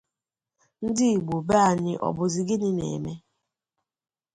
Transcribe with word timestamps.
Ndi 0.87 1.05
Igbo 1.15 1.35
be 1.47 1.55
anyị 1.67 1.93
ọ 2.07 2.09
bụzị 2.15 2.41
gịnị 2.47 2.69
na-eme? 2.77 3.13